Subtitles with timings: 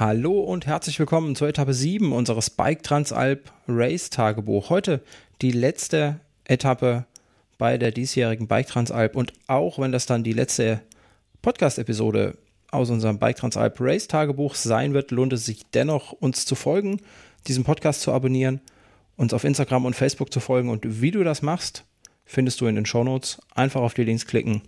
[0.00, 4.70] Hallo und herzlich willkommen zur Etappe 7 unseres Bike Transalp Race Tagebuch.
[4.70, 5.02] Heute
[5.42, 7.04] die letzte Etappe
[7.58, 10.82] bei der diesjährigen Bike Transalp und auch wenn das dann die letzte
[11.42, 12.38] Podcast-Episode
[12.70, 17.00] aus unserem Bike Transalp Race Tagebuch sein wird, lohnt es sich dennoch, uns zu folgen,
[17.48, 18.60] diesen Podcast zu abonnieren,
[19.16, 21.82] uns auf Instagram und Facebook zu folgen und wie du das machst,
[22.24, 23.40] findest du in den Shownotes.
[23.52, 24.62] Einfach auf die Links klicken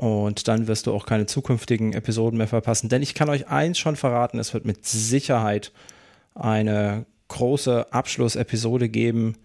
[0.00, 2.88] und dann wirst du auch keine zukünftigen Episoden mehr verpassen.
[2.88, 5.72] Denn ich kann euch eins schon verraten, es wird mit Sicherheit
[6.34, 9.36] eine große Abschlussepisode geben,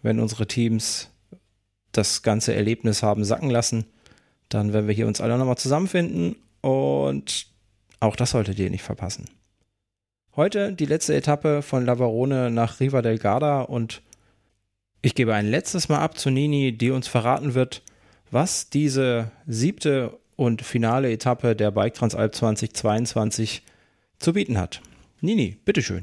[0.00, 1.10] wenn unsere Teams
[1.92, 3.84] das ganze Erlebnis haben sacken lassen.
[4.48, 7.48] Dann werden wir hier uns alle nochmal zusammenfinden und
[8.00, 9.26] auch das solltet ihr nicht verpassen.
[10.36, 14.00] Heute die letzte Etappe von Lavarone nach Riva del Garda und
[15.02, 17.82] ich gebe ein letztes Mal ab zu Nini, die uns verraten wird,
[18.32, 23.62] was diese siebte und finale Etappe der Bike Transalp 2022
[24.18, 24.80] zu bieten hat.
[25.20, 26.02] Nini, bitteschön.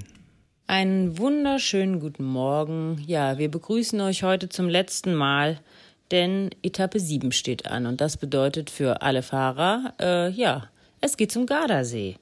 [0.68, 3.04] Einen wunderschönen guten Morgen.
[3.08, 5.60] Ja, wir begrüßen euch heute zum letzten Mal,
[6.12, 10.70] denn Etappe 7 steht an und das bedeutet für alle Fahrer, äh, ja,
[11.02, 12.18] es geht zum Gardasee.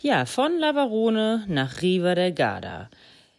[0.00, 2.88] Ja, von Lavarone nach Riva del Garda.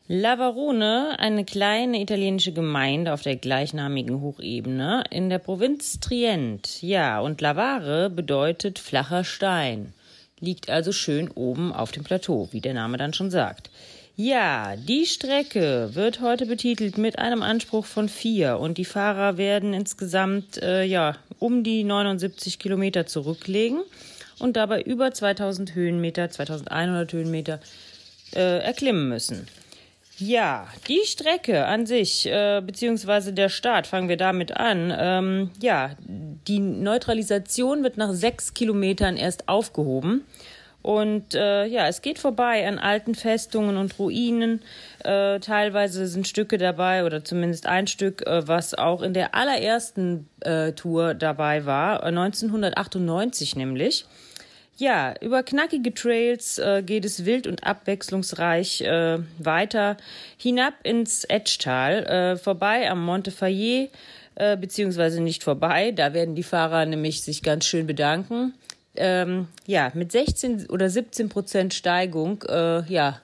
[0.10, 6.82] Lavarone, eine kleine italienische Gemeinde auf der gleichnamigen Hochebene in der Provinz Trient.
[6.82, 9.92] Ja, und Lavare bedeutet flacher Stein.
[10.40, 13.70] Liegt also schön oben auf dem Plateau, wie der Name dann schon sagt.
[14.16, 19.74] Ja, die Strecke wird heute betitelt mit einem Anspruch von vier und die Fahrer werden
[19.74, 23.82] insgesamt äh, ja um die 79 Kilometer zurücklegen
[24.40, 27.60] und dabei über 2000 Höhenmeter, 2100 Höhenmeter
[28.34, 29.48] äh, erklimmen müssen.
[30.20, 34.92] Ja, die Strecke an sich, äh, beziehungsweise der Start, fangen wir damit an.
[34.98, 40.26] Ähm, ja, die Neutralisation wird nach sechs Kilometern erst aufgehoben.
[40.82, 44.62] Und äh, ja, es geht vorbei an alten Festungen und Ruinen.
[45.04, 50.30] Äh, teilweise sind Stücke dabei oder zumindest ein Stück, äh, was auch in der allerersten
[50.40, 54.06] äh, Tour dabei war, 1998 äh, nämlich.
[54.80, 59.98] Ja, über knackige Trails äh, geht es wild und abwechslungsreich äh, weiter
[60.38, 63.90] hinab ins Etschtal, äh, vorbei am Monte Fayet,
[64.36, 65.92] äh, beziehungsweise nicht vorbei.
[65.92, 68.54] Da werden die Fahrer nämlich sich ganz schön bedanken.
[68.96, 73.20] Ähm, ja, mit 16 oder 17 Prozent Steigung, äh, ja,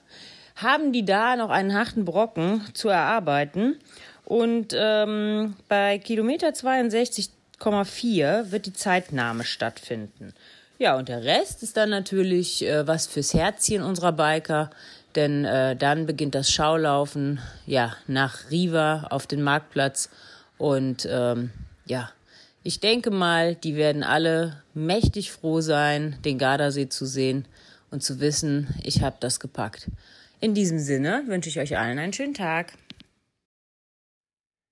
[0.56, 3.76] haben die da noch einen harten Brocken zu erarbeiten.
[4.24, 10.34] Und ähm, bei Kilometer 62,4 wird die Zeitnahme stattfinden.
[10.78, 14.70] Ja, und der Rest ist dann natürlich äh, was fürs Herzchen unserer Biker,
[15.14, 20.08] denn äh, dann beginnt das Schaulaufen ja nach Riva auf den Marktplatz
[20.58, 21.50] und ähm,
[21.86, 22.10] ja,
[22.64, 27.46] ich denke mal, die werden alle mächtig froh sein, den Gardasee zu sehen
[27.90, 29.88] und zu wissen, ich habe das gepackt.
[30.40, 32.72] In diesem Sinne wünsche ich euch allen einen schönen Tag.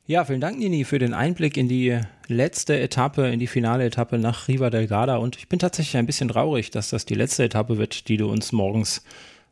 [0.05, 4.19] Ja, vielen Dank, Nini, für den Einblick in die letzte Etappe, in die finale Etappe
[4.19, 5.19] nach Riva del Garda.
[5.19, 8.29] Und ich bin tatsächlich ein bisschen traurig, dass das die letzte Etappe wird, die du
[8.29, 9.05] uns morgens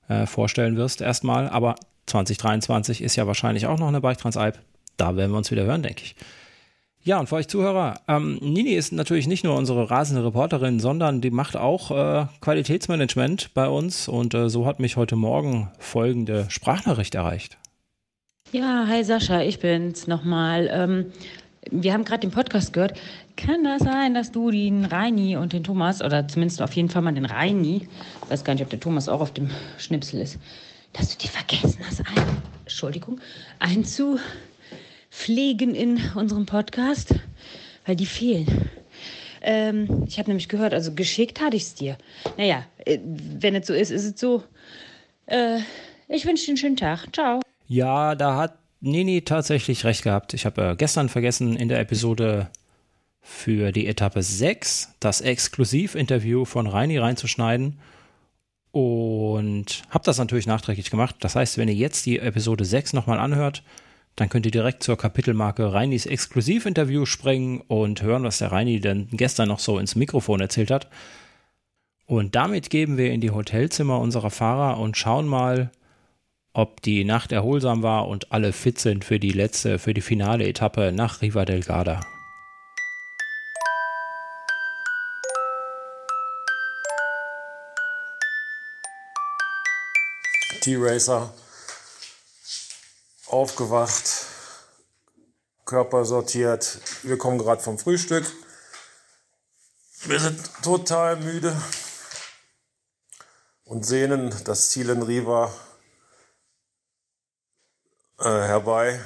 [0.09, 1.49] äh, vorstellen wirst, erstmal.
[1.49, 4.59] Aber 2023 ist ja wahrscheinlich auch noch eine Bike Transalp.
[4.97, 6.17] Da werden wir uns wieder hören, denke ich.
[7.05, 11.21] Ja, und für euch Zuhörer, ähm, Nini ist natürlich nicht nur unsere rasende Reporterin, sondern
[11.21, 14.09] die macht auch äh, Qualitätsmanagement bei uns.
[14.09, 17.57] Und äh, so hat mich heute Morgen folgende Sprachnachricht erreicht.
[18.53, 20.69] Ja, hi Sascha, ich bin's nochmal.
[20.73, 21.13] Ähm,
[21.71, 22.99] wir haben gerade den Podcast gehört.
[23.37, 27.03] Kann das sein, dass du den Reini und den Thomas, oder zumindest auf jeden Fall
[27.03, 27.87] mal den Reini,
[28.25, 30.37] ich weiß gar nicht, ob der Thomas auch auf dem Schnipsel ist,
[30.95, 33.21] dass du die vergessen hast, ein, Entschuldigung,
[33.61, 37.15] einzupflegen in unserem Podcast,
[37.87, 38.69] weil die fehlen.
[39.43, 41.97] Ähm, ich habe nämlich gehört, also geschickt hatte ich es dir.
[42.37, 44.43] Naja, äh, wenn es so ist, ist es so.
[45.27, 45.61] Äh,
[46.09, 47.07] ich wünsche dir einen schönen Tag.
[47.13, 47.41] Ciao.
[47.71, 50.35] Ja, da hat Nini tatsächlich recht gehabt.
[50.35, 52.51] Ich habe äh, gestern vergessen, in der Episode
[53.21, 57.79] für die Etappe 6 das Exklusivinterview von Reini reinzuschneiden
[58.73, 61.15] und habe das natürlich nachträglich gemacht.
[61.21, 63.63] Das heißt, wenn ihr jetzt die Episode 6 nochmal anhört,
[64.17, 69.07] dann könnt ihr direkt zur Kapitelmarke Reinis Exklusivinterview springen und hören, was der Reini denn
[69.13, 70.89] gestern noch so ins Mikrofon erzählt hat.
[72.05, 75.71] Und damit geben wir in die Hotelzimmer unserer Fahrer und schauen mal,
[76.53, 80.47] ob die Nacht erholsam war und alle fit sind für die letzte, für die finale
[80.47, 82.01] Etappe nach Riva del Garda.
[90.61, 91.33] T-Racer
[93.29, 94.27] aufgewacht,
[95.65, 96.81] Körper sortiert.
[97.03, 98.27] Wir kommen gerade vom Frühstück.
[100.05, 101.57] Wir sind total müde
[103.65, 105.53] und sehnen das Ziel in Riva
[108.21, 109.01] äh, herbei.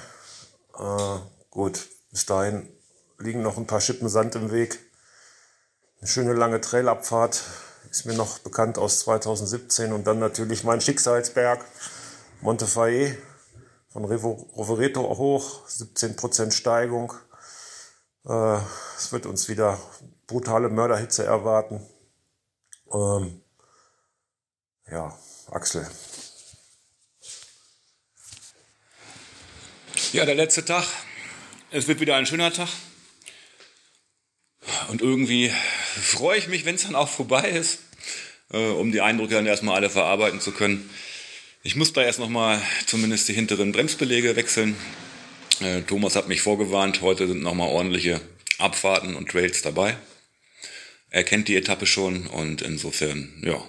[0.79, 1.19] Äh,
[1.51, 2.69] gut, bis dahin
[3.19, 4.79] liegen noch ein paar Schippen Sand im Weg.
[6.01, 7.43] Eine schöne lange Trailabfahrt
[7.91, 11.65] ist mir noch bekannt aus 2017 und dann natürlich mein Schicksalsberg
[12.41, 13.17] Montefae
[13.89, 17.13] von Rovereto hoch, 17% Steigung.
[18.27, 18.59] Äh,
[18.97, 19.79] es wird uns wieder
[20.27, 21.87] brutale Mörderhitze erwarten.
[22.93, 23.41] Ähm,
[24.91, 25.17] ja,
[25.51, 25.87] Axel.
[30.15, 30.87] Ja, der letzte Tag.
[31.73, 32.69] Es wird wieder ein schöner Tag.
[34.89, 35.51] Und irgendwie
[36.01, 37.81] freue ich mich, wenn es dann auch vorbei ist,
[38.53, 40.89] äh, um die Eindrücke dann erstmal alle verarbeiten zu können.
[41.65, 44.77] Ich muss da erst nochmal zumindest die hinteren Bremsbelege wechseln.
[45.59, 48.21] Äh, Thomas hat mich vorgewarnt, heute sind nochmal ordentliche
[48.59, 49.97] Abfahrten und Trails dabei.
[51.11, 53.61] Er kennt die Etappe schon und insofern, ja,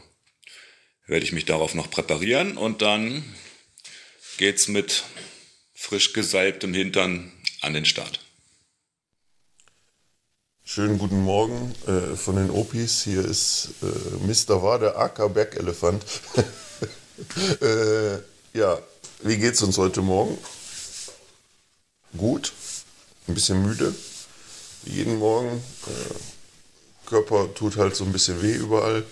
[1.08, 3.24] werde ich mich darauf noch präparieren und dann
[4.38, 5.06] geht's mit
[5.76, 7.32] frisch gesalbtem Hintern
[7.62, 8.22] an den Start.
[10.64, 13.04] Schönen guten Morgen äh, von den Opis.
[13.04, 14.64] Hier ist äh, Mr.
[14.64, 16.04] War, der AK Bergelefant.
[17.62, 18.16] äh,
[18.58, 18.80] ja,
[19.22, 20.38] wie geht's uns heute Morgen?
[22.18, 22.54] Gut,
[23.28, 23.94] ein bisschen müde.
[24.86, 25.62] Jeden Morgen.
[25.88, 29.04] Äh, Körper tut halt so ein bisschen weh überall.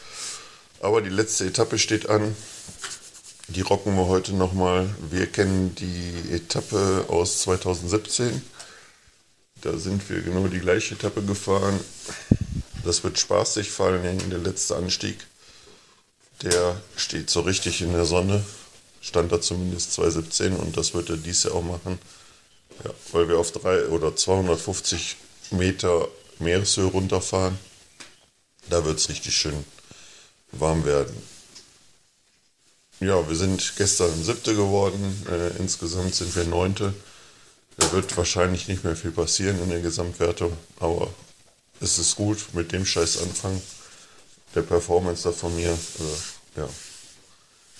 [0.79, 2.35] Aber die letzte Etappe steht an.
[3.47, 4.93] Die rocken wir heute nochmal.
[5.09, 8.41] Wir kennen die Etappe aus 2017
[9.63, 11.79] da sind wir genau die gleiche Etappe gefahren.
[12.83, 15.25] Das wird spaßig, vor allem der letzte Anstieg.
[16.41, 18.43] Der steht so richtig in der Sonne.
[18.99, 21.97] Stand da zumindest 217 und das wird er dies Jahr auch machen.
[22.83, 25.15] Ja, weil wir auf drei oder 250
[25.51, 26.09] Meter
[26.39, 27.57] Meereshöhe runterfahren.
[28.69, 29.63] Da wird es richtig schön
[30.51, 31.15] warm werden.
[33.03, 35.25] Ja, wir sind gestern siebte geworden.
[35.29, 36.93] Äh, insgesamt sind wir neunte.
[37.75, 41.09] Da wird wahrscheinlich nicht mehr viel passieren in der Gesamtwertung, aber
[41.81, 43.61] es ist gut mit dem Scheiß Anfang
[44.55, 45.71] der Performance da von mir.
[45.71, 46.69] Äh, ja,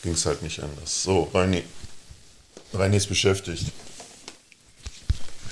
[0.01, 1.03] ging es halt nicht anders.
[1.03, 1.63] So, Reini.
[2.73, 3.67] Reini ist beschäftigt.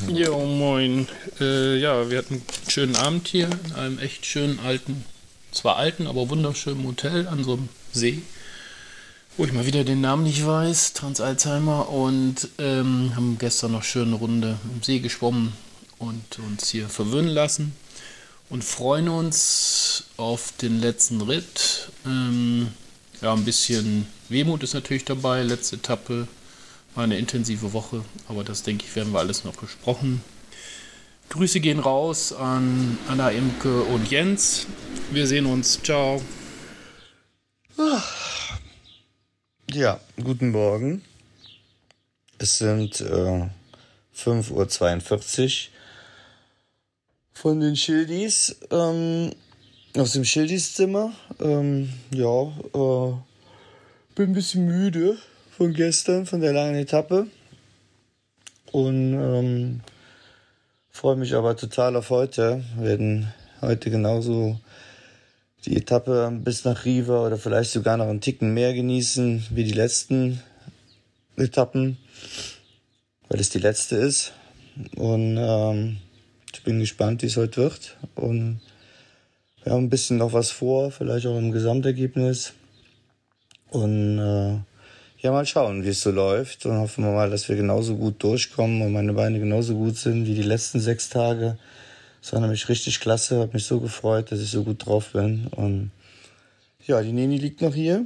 [0.06, 1.08] Jo, moin.
[1.40, 5.06] Äh, ja, wir hatten einen schönen Abend hier in einem echt schönen alten,
[5.54, 8.22] zwar alten, aber wunderschönen Hotel an so einem See
[9.38, 14.08] wo ich mal wieder den Namen nicht weiß, Trans-Alzheimer, und ähm, haben gestern noch schön
[14.08, 15.54] eine Runde im See geschwommen
[16.00, 17.74] und uns hier verwöhnen lassen
[18.50, 21.90] und freuen uns auf den letzten Ritt.
[22.06, 22.68] Ähm,
[23.22, 25.44] ja, ein bisschen Wehmut ist natürlich dabei.
[25.44, 26.28] Letzte Etappe
[26.96, 30.22] war eine intensive Woche, aber das denke ich, werden wir alles noch besprochen.
[31.30, 34.68] Grüße gehen raus an Anna Imke und Jens.
[35.12, 35.80] Wir sehen uns.
[35.82, 36.22] Ciao.
[39.74, 41.02] Ja, guten Morgen.
[42.40, 43.48] Es sind äh,
[44.14, 45.72] 5.42 Uhr
[47.32, 49.32] von den Schildis, ähm,
[49.96, 51.14] aus dem Schildis-Zimmer.
[51.40, 53.14] Ähm, ja, äh,
[54.16, 55.18] bin ein bisschen müde
[55.52, 57.28] von gestern, von der langen Etappe.
[58.74, 59.80] Und ähm,
[60.90, 62.62] freue mich aber total auf heute.
[62.76, 64.60] Wir werden heute genauso
[65.66, 69.74] die Etappe bis nach Riva oder vielleicht sogar noch einen Ticken mehr genießen wie die
[69.74, 70.42] letzten
[71.38, 71.98] Etappen,
[73.30, 74.34] weil es die letzte ist.
[74.96, 75.98] Und ähm,
[76.54, 77.98] ich bin gespannt, wie es heute wird.
[78.16, 78.62] Und
[79.64, 82.54] wir haben ein bisschen noch was vor, vielleicht auch im Gesamtergebnis.
[83.70, 84.60] Und äh,
[85.20, 86.66] ja, mal schauen, wie es so läuft.
[86.66, 90.26] Und hoffen wir mal, dass wir genauso gut durchkommen und meine Beine genauso gut sind
[90.26, 91.58] wie die letzten sechs Tage.
[92.22, 95.48] Es war nämlich richtig klasse, hat mich so gefreut, dass ich so gut drauf bin.
[95.56, 95.92] Und
[96.86, 98.06] ja, die Neni liegt noch hier.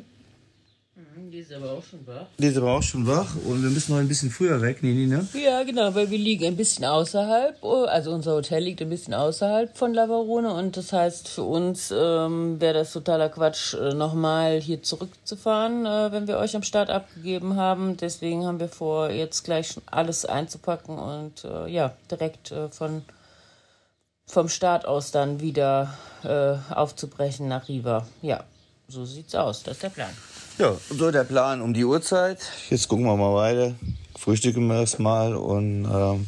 [0.95, 2.27] Mhm, die ist aber auch schon wach.
[2.37, 5.07] Die ist aber auch schon wach und wir müssen noch ein bisschen früher weg, Nini,
[5.07, 5.27] ne?
[5.33, 9.77] Ja, genau, weil wir liegen ein bisschen außerhalb, also unser Hotel liegt ein bisschen außerhalb
[9.77, 14.81] von Lavarone und das heißt für uns ähm, wäre das totaler Quatsch, äh, nochmal hier
[14.81, 17.97] zurückzufahren, äh, wenn wir euch am Start abgegeben haben.
[17.97, 23.03] Deswegen haben wir vor, jetzt gleich schon alles einzupacken und äh, ja, direkt äh, von
[24.27, 28.07] vom Start aus dann wieder äh, aufzubrechen nach Riva.
[28.21, 28.43] Ja,
[28.87, 29.63] so sieht's aus.
[29.63, 30.09] Das ist der Plan.
[30.57, 32.39] Ja, so der Plan um die Uhrzeit.
[32.69, 33.75] Jetzt gucken wir mal weiter.
[34.17, 36.27] Frühstücken wir erstmal und ähm,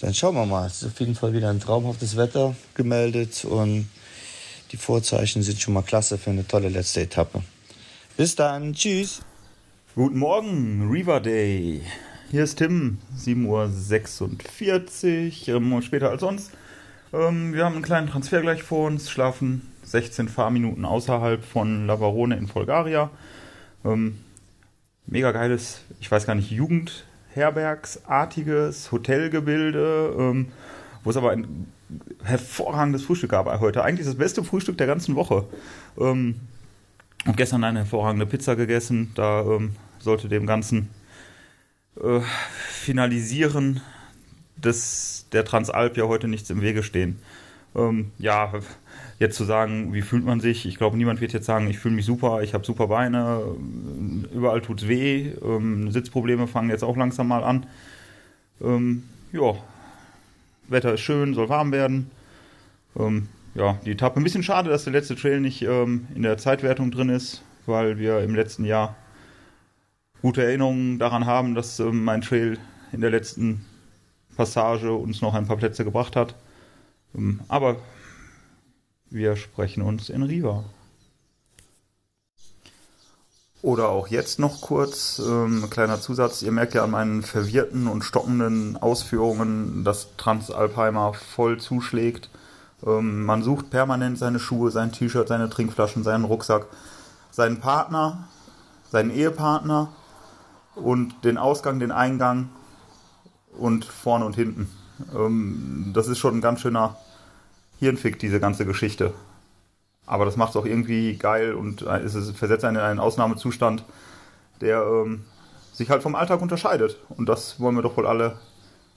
[0.00, 0.66] dann schauen wir mal.
[0.66, 3.88] Es ist auf jeden Fall wieder ein traumhaftes Wetter gemeldet und
[4.72, 7.42] die Vorzeichen sind schon mal klasse für eine tolle letzte Etappe.
[8.16, 9.22] Bis dann, tschüss.
[9.94, 11.82] Guten Morgen, River Day.
[12.30, 16.50] Hier ist Tim, 7.46 Uhr, ähm, später als sonst.
[17.14, 22.36] Ähm, wir haben einen kleinen Transfer gleich vor uns, schlafen 16 Fahrminuten außerhalb von Lavarone
[22.36, 23.10] in Folgaria.
[23.84, 24.18] Ähm,
[25.06, 30.48] mega geiles, ich weiß gar nicht, Jugendherbergsartiges Hotelgebilde, ähm,
[31.04, 31.68] wo es aber ein
[32.24, 33.84] hervorragendes Frühstück gab heute.
[33.84, 35.44] Eigentlich das beste Frühstück der ganzen Woche.
[35.98, 36.40] Ähm,
[37.26, 39.12] und gestern eine hervorragende Pizza gegessen.
[39.14, 40.88] Da ähm, sollte dem Ganzen
[42.02, 42.20] äh,
[42.70, 43.82] Finalisieren
[44.56, 47.18] des, der Transalp ja heute nichts im Wege stehen.
[47.74, 48.52] Ähm, ja,
[49.18, 50.66] jetzt zu sagen, wie fühlt man sich?
[50.66, 53.42] Ich glaube, niemand wird jetzt sagen, ich fühle mich super, ich habe super Beine,
[54.32, 57.66] überall tut es weh, ähm, Sitzprobleme fangen jetzt auch langsam mal an.
[58.60, 59.54] Ähm, ja,
[60.68, 62.10] Wetter ist schön, soll warm werden.
[62.96, 64.18] Ähm, ja, die Etappe.
[64.18, 67.98] Ein bisschen schade, dass der letzte Trail nicht ähm, in der Zeitwertung drin ist, weil
[67.98, 68.96] wir im letzten Jahr
[70.22, 72.58] gute Erinnerungen daran haben, dass ähm, mein Trail
[72.92, 73.64] in der letzten
[74.36, 76.34] Passage uns noch ein paar Plätze gebracht hat.
[77.14, 77.76] Ähm, aber
[79.10, 80.64] wir sprechen uns in Riva.
[83.62, 88.04] Oder auch jetzt noch kurz, ähm, kleiner Zusatz, ihr merkt ja an meinen verwirrten und
[88.04, 92.28] stockenden Ausführungen, dass Transalpheimer voll zuschlägt.
[92.84, 96.66] Ähm, man sucht permanent seine Schuhe, sein T-Shirt, seine Trinkflaschen, seinen Rucksack,
[97.30, 98.28] seinen Partner,
[98.90, 99.92] seinen Ehepartner
[100.74, 102.50] und den Ausgang, den Eingang
[103.58, 104.68] und vorne und hinten.
[105.14, 106.96] Ähm, das ist schon ein ganz schöner
[107.78, 109.12] Hirnfick, diese ganze Geschichte.
[110.06, 113.84] Aber das macht es auch irgendwie geil und es versetzt einen in einen Ausnahmezustand,
[114.60, 115.24] der ähm,
[115.72, 116.98] sich halt vom Alltag unterscheidet.
[117.08, 118.36] Und das wollen wir doch wohl alle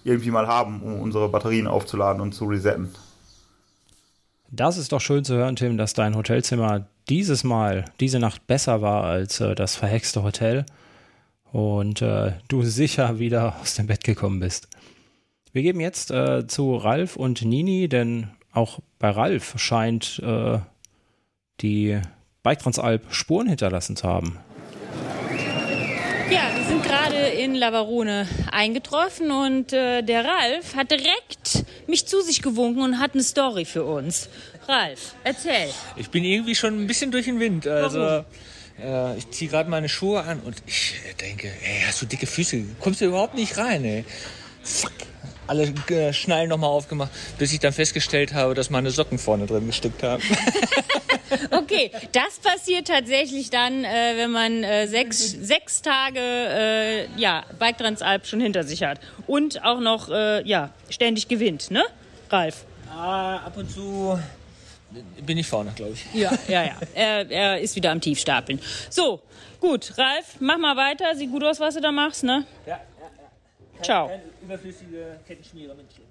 [0.03, 2.93] irgendwie mal haben, um unsere Batterien aufzuladen und zu resetten.
[4.49, 8.81] Das ist doch schön zu hören, Tim, dass dein Hotelzimmer dieses Mal, diese Nacht besser
[8.81, 10.65] war als äh, das verhexte Hotel
[11.51, 14.67] und äh, du sicher wieder aus dem Bett gekommen bist.
[15.53, 20.59] Wir geben jetzt äh, zu Ralf und Nini, denn auch bei Ralf scheint äh,
[21.61, 21.99] die
[22.43, 24.37] Bike Transalp Spuren hinterlassen zu haben.
[26.29, 32.21] Ja, wir sind gerade in Lavarone eingetroffen und äh, der Ralf hat direkt mich zu
[32.21, 34.29] sich gewunken und hat eine Story für uns.
[34.67, 35.69] Ralf, erzähl.
[35.95, 37.65] Ich bin irgendwie schon ein bisschen durch den Wind.
[37.65, 38.25] Also
[38.83, 42.63] äh, ich ziehe gerade meine Schuhe an und ich denke, ey, hast du dicke Füße?
[42.79, 44.05] Kommst du überhaupt nicht rein, ey.
[44.63, 44.93] Fuck.
[45.47, 49.67] Alle äh, Schnallen nochmal aufgemacht, bis ich dann festgestellt habe, dass meine Socken vorne drin
[49.67, 50.21] gesteckt haben.
[51.51, 57.77] Okay, das passiert tatsächlich dann, äh, wenn man äh, sechs, sechs Tage äh, ja, Bike
[57.77, 61.83] Transalp schon hinter sich hat und auch noch äh, ja, ständig gewinnt, ne,
[62.29, 62.65] Ralf?
[62.89, 64.17] Ah, ab und zu
[65.25, 66.05] bin ich vorne, glaube ich.
[66.13, 66.75] Ja, ja, ja.
[66.93, 68.59] Er, er ist wieder am Tiefstapeln.
[68.89, 69.21] So,
[69.59, 71.15] gut, Ralf, mach mal weiter.
[71.15, 72.45] Sieht gut aus, was du da machst, ne?
[72.65, 72.79] Ja, ja,
[73.77, 73.83] ja.
[73.83, 74.07] Ciao.
[74.07, 76.03] Keine überflüssige Kettenschmierer München.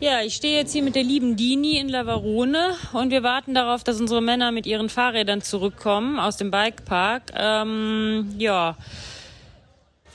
[0.00, 3.82] Ja, ich stehe jetzt hier mit der lieben Dini in Lavarone und wir warten darauf,
[3.82, 7.32] dass unsere Männer mit ihren Fahrrädern zurückkommen aus dem Bikepark.
[7.34, 8.76] Ähm, ja,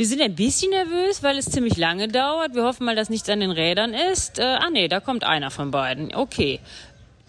[0.02, 2.56] wir sind ein bisschen nervös, weil es ziemlich lange dauert.
[2.56, 4.40] Wir hoffen mal, dass nichts an den Rädern ist.
[4.40, 6.16] Äh, ah nee, da kommt einer von beiden.
[6.16, 6.60] Okay.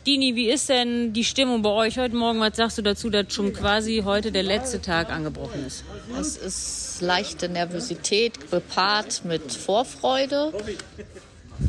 [0.06, 2.40] Dini, wie ist denn die Stimmung bei euch heute Morgen?
[2.40, 5.84] Was sagst du dazu, dass schon quasi heute der letzte Tag angebrochen ist?
[6.18, 10.54] Es ist leichte Nervosität gepaart mit Vorfreude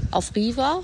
[0.09, 0.83] auf Riva.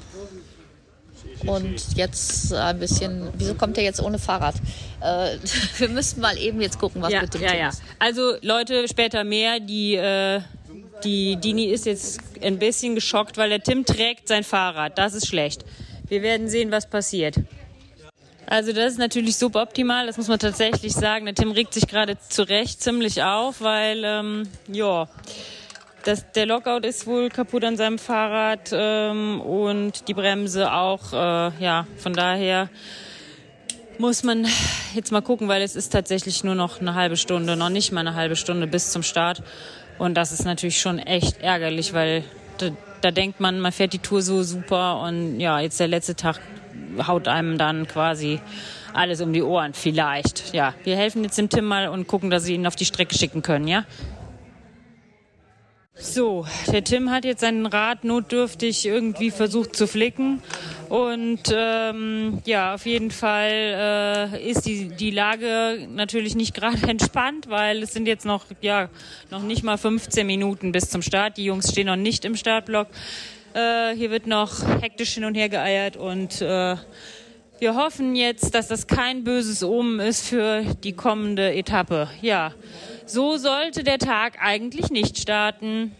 [1.45, 4.55] Und jetzt ein bisschen, wieso kommt er jetzt ohne Fahrrad?
[5.01, 5.38] Äh,
[5.77, 7.69] wir müssten mal eben jetzt gucken, was ja, mit dem ja, Tim ja.
[7.69, 7.81] ist.
[7.97, 9.59] Also Leute, später mehr.
[9.59, 10.41] Die, äh,
[11.03, 14.97] die Dini ist jetzt ein bisschen geschockt, weil der Tim trägt sein Fahrrad.
[14.97, 15.63] Das ist schlecht.
[16.07, 17.35] Wir werden sehen, was passiert.
[18.49, 21.25] Also das ist natürlich suboptimal, das muss man tatsächlich sagen.
[21.25, 25.07] Der Tim regt sich gerade zu Recht ziemlich auf, weil, ähm, ja,
[26.10, 31.13] das, der Lockout ist wohl kaputt an seinem Fahrrad ähm, und die Bremse auch.
[31.13, 32.70] Äh, ja, von daher
[34.00, 34.48] muss man
[34.96, 38.01] jetzt mal gucken, weil es ist tatsächlich nur noch eine halbe Stunde, noch nicht mal
[38.01, 39.44] eine halbe Stunde bis zum Start.
[40.00, 42.24] Und das ist natürlich schon echt ärgerlich, weil
[42.58, 42.70] da,
[43.01, 46.39] da denkt man, man fährt die Tour so super und ja, jetzt der letzte Tag
[47.06, 48.42] haut einem dann quasi
[48.94, 50.56] alles um die Ohren vielleicht.
[50.56, 53.16] Ja, wir helfen jetzt dem Tim mal und gucken, dass sie ihn auf die Strecke
[53.16, 53.86] schicken können, ja?
[56.01, 60.41] So, der Tim hat jetzt seinen Rad notdürftig irgendwie versucht zu flicken.
[60.88, 67.50] Und ähm, ja, auf jeden Fall äh, ist die, die Lage natürlich nicht gerade entspannt,
[67.50, 68.89] weil es sind jetzt noch, ja,
[69.29, 71.36] noch nicht mal 15 Minuten bis zum Start.
[71.36, 72.88] Die Jungs stehen noch nicht im Startblock.
[73.53, 76.77] Äh, hier wird noch hektisch hin und her geeiert und äh,
[77.60, 82.10] wir hoffen jetzt, dass das kein böses Omen ist für die kommende Etappe.
[82.22, 82.53] Ja,
[83.10, 85.92] so sollte der Tag eigentlich nicht starten.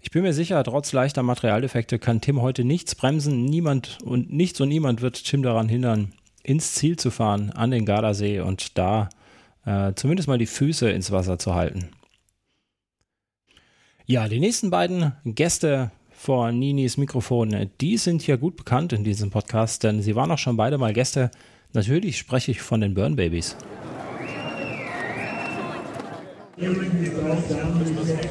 [0.00, 3.44] Ich bin mir sicher, trotz leichter Materialdefekte kann Tim heute nichts bremsen.
[3.44, 7.84] Niemand und nichts und niemand wird Tim daran hindern, ins Ziel zu fahren, an den
[7.84, 9.08] Gardasee und da
[9.66, 11.90] äh, zumindest mal die Füße ins Wasser zu halten.
[14.06, 19.30] Ja, die nächsten beiden Gäste vor Ninis Mikrofon, die sind hier gut bekannt in diesem
[19.30, 21.30] Podcast, denn sie waren auch schon beide mal Gäste.
[21.74, 23.56] Natürlich spreche ich von den Burn Babies.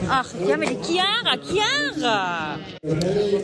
[0.09, 1.37] Ach, wir haben ja die Chiara.
[1.47, 2.59] Chiara!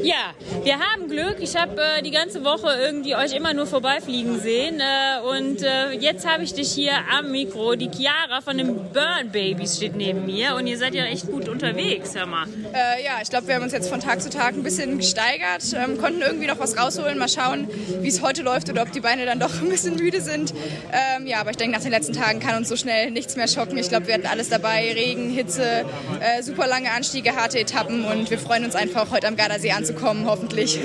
[0.02, 1.38] Ja, wir haben Glück.
[1.40, 4.82] Ich habe äh, die ganze Woche irgendwie euch immer nur vorbeifliegen sehen.
[4.82, 7.76] Äh, und äh, jetzt habe ich dich hier am Mikro.
[7.76, 10.56] Die Chiara von den Burn Babies steht neben mir.
[10.56, 12.48] Und ihr seid ja echt gut unterwegs, hör mal.
[12.74, 15.64] Äh, ja, ich glaube, wir haben uns jetzt von Tag zu Tag ein bisschen gesteigert.
[15.76, 17.18] Ähm, konnten irgendwie noch was rausholen.
[17.18, 17.70] Mal schauen,
[18.02, 20.54] wie es heute läuft oder ob die Beine dann doch ein bisschen müde sind.
[20.92, 23.48] Ähm, ja, aber ich denke, nach den letzten Tagen kann uns so schnell nichts mehr
[23.48, 23.78] schocken.
[23.78, 25.86] Ich glaube, wir hatten alles dabei dabei, Regen, Hitze,
[26.20, 30.26] äh, super lange Anstiege, harte Etappen und wir freuen uns einfach, heute am Gardasee anzukommen,
[30.26, 30.80] hoffentlich.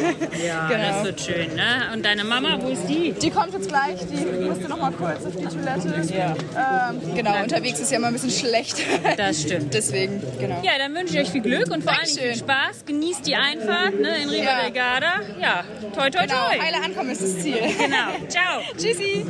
[0.44, 0.88] Ja, genau.
[0.88, 1.54] das wird schön.
[1.54, 1.90] Ne?
[1.92, 3.12] Und deine Mama, wo ist die?
[3.12, 6.14] Die kommt jetzt gleich, die musste noch mal kurz auf die Toilette.
[6.14, 6.90] Ja.
[6.90, 8.76] Ähm, genau, unterwegs ist ja immer ein bisschen schlecht.
[9.16, 9.72] Das stimmt.
[9.78, 10.60] Deswegen, genau.
[10.62, 12.84] Ja, dann wünsche ich euch viel Glück und vor allem viel Spaß.
[12.86, 14.62] Genießt die Einfahrt ne, in Riva ja.
[14.62, 15.12] del Garda.
[15.40, 15.64] Ja,
[15.94, 16.48] toi, toi, genau.
[16.48, 16.58] toi.
[16.58, 17.58] Heile ankommen ist das Ziel.
[17.78, 18.28] Genau.
[18.28, 18.60] Ciao.
[18.76, 19.24] Tschüssi.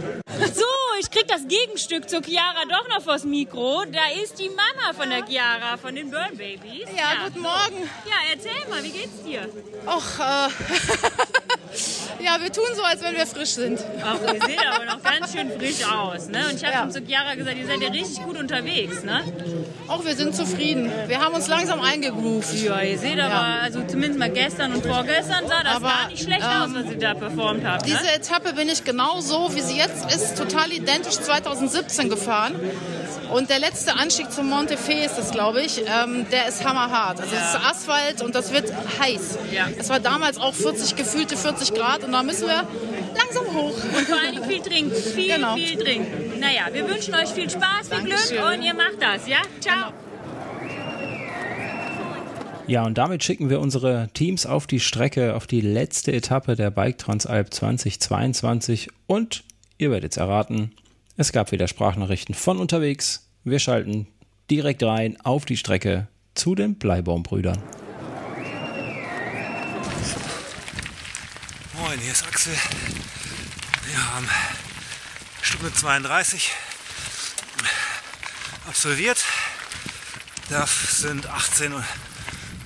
[0.55, 0.65] So,
[1.01, 3.85] ich krieg das Gegenstück zur Chiara doch noch vors Mikro.
[3.93, 6.89] Da ist die Mama von der Chiara, von den Burn Babies.
[6.97, 7.25] Ja, ja.
[7.25, 7.91] guten Morgen.
[8.05, 9.49] Ja, erzähl mal, wie geht's dir?
[9.87, 10.49] Och, äh,
[12.25, 13.81] ja, wir tun so, als wenn wir frisch sind.
[14.03, 16.29] Ach, ihr seht aber noch ganz schön frisch aus.
[16.29, 16.47] Ne?
[16.49, 16.81] Und ich habe ja.
[16.81, 19.03] schon zu Chiara gesagt, ihr seid ja richtig gut unterwegs.
[19.03, 19.23] Ne?
[19.89, 20.91] Auch wir sind zufrieden.
[21.07, 22.55] Wir haben uns langsam eingegroovt.
[22.55, 23.59] Ja, ihr seht aber, ja.
[23.63, 26.93] also zumindest mal gestern und vorgestern sah das aber, gar nicht schlecht ähm, aus, was
[26.93, 27.87] ihr da performt habt.
[27.87, 28.15] Diese ne?
[28.15, 32.55] Etappe bin ich genau so, wie sie jetzt ist, total identisch 2017 gefahren.
[33.31, 37.21] Und der letzte Anstieg zum Monte Fe ist das, glaube ich, ähm, der ist hammerhart.
[37.21, 39.39] Also es ist Asphalt und das wird heiß.
[39.53, 39.69] Ja.
[39.77, 42.67] Es war damals auch 40, gefühlte 40 Grad und da müssen wir
[43.17, 43.75] langsam hoch.
[43.97, 45.57] Und vor allem viel trinken, viel, genau.
[45.57, 46.41] viel trinken.
[46.41, 48.39] Naja, wir wünschen euch viel Spaß, viel Dankeschön.
[48.39, 49.43] Glück und ihr macht das, ja?
[49.61, 49.91] Ciao.
[49.91, 50.09] Genau.
[52.69, 56.71] Ja, und damit schicken wir unsere Teams auf die Strecke, auf die letzte Etappe der
[56.71, 58.91] Bike Transalp 2022.
[59.07, 59.43] Und
[59.79, 60.73] ihr werdet es erraten,
[61.19, 63.29] es gab wieder Sprachnachrichten von unterwegs.
[63.43, 64.07] Wir schalten
[64.51, 67.61] direkt rein auf die Strecke zu den Bleibaumbrüdern.
[71.75, 72.53] Moin, hier ist Axel.
[73.87, 74.29] Wir haben
[75.43, 76.53] Stunde 32
[78.69, 79.25] absolviert.
[80.51, 81.85] Das sind 18 und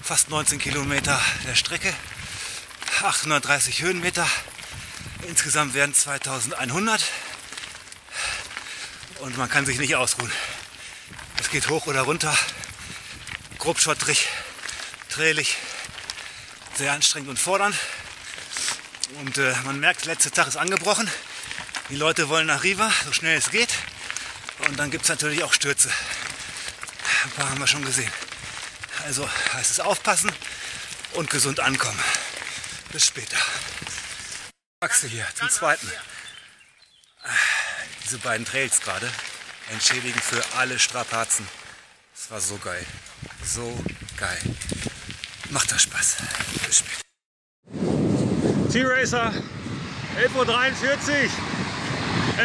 [0.02, 1.92] fast 19 Kilometer der Strecke,
[3.02, 4.26] 830 Höhenmeter.
[5.26, 7.02] Insgesamt werden 2100
[9.22, 10.32] und man kann sich nicht ausruhen.
[11.38, 12.36] Es geht hoch oder runter,
[13.58, 14.28] grobschottrig,
[15.08, 15.56] trälig,
[16.74, 17.76] sehr anstrengend und fordernd.
[19.20, 21.08] Und äh, man merkt, der letzte Tag ist angebrochen.
[21.88, 23.72] Die Leute wollen nach Riva, so schnell es geht.
[24.66, 25.90] Und dann gibt es natürlich auch Stürze.
[27.24, 28.10] Ein paar haben wir schon gesehen.
[29.04, 30.32] Also heißt es aufpassen
[31.12, 32.02] und gesund ankommen.
[32.90, 33.36] Bis später.
[34.80, 35.90] Axel hier zum zweiten
[38.12, 39.08] diese beiden Trails gerade
[39.72, 41.46] entschädigen für alle Strapazen.
[42.14, 42.84] Es war so geil.
[43.42, 43.62] So
[44.18, 44.36] geil.
[45.48, 46.18] Macht das Spaß.
[46.66, 47.00] Bis später.
[48.70, 49.32] T-Racer,
[50.20, 50.46] 11.43 Uhr.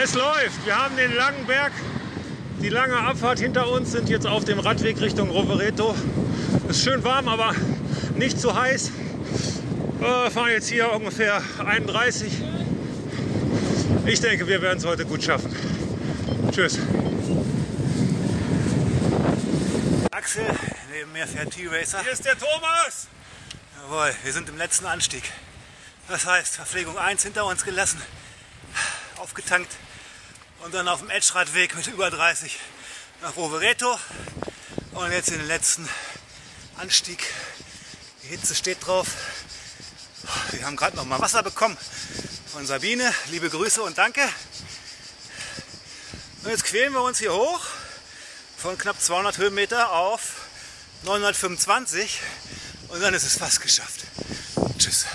[0.01, 0.65] Es läuft.
[0.65, 1.73] Wir haben den langen Berg,
[2.61, 5.93] die lange Abfahrt hinter uns, sind jetzt auf dem Radweg Richtung Rovereto.
[6.69, 7.53] Ist schön warm, aber
[8.15, 8.91] nicht zu heiß.
[9.99, 12.31] Wir fahren jetzt hier ungefähr 31
[14.07, 15.53] ich denke, wir werden es heute gut schaffen.
[16.51, 16.79] Tschüss.
[20.11, 20.45] Axel,
[20.91, 22.01] neben mir fährt T-Racer.
[22.03, 23.07] Hier ist der Thomas!
[23.81, 25.23] Jawohl, wir sind im letzten Anstieg.
[26.07, 28.01] Das heißt, Verpflegung 1 hinter uns gelassen,
[29.17, 29.75] aufgetankt
[30.63, 32.57] und dann auf dem Edgeradweg mit über 30
[33.21, 33.99] nach Rovereto.
[34.93, 35.87] Und jetzt in den letzten
[36.77, 37.25] Anstieg.
[38.23, 39.07] Die Hitze steht drauf.
[40.51, 41.77] Wir haben gerade noch mal Wasser bekommen
[42.57, 43.13] von Sabine.
[43.29, 44.21] Liebe Grüße und danke.
[46.43, 47.61] Und jetzt quälen wir uns hier hoch
[48.57, 50.47] von knapp 200 Höhenmeter auf
[51.03, 52.19] 925
[52.87, 54.05] und dann ist es fast geschafft.
[54.79, 55.05] Tschüss.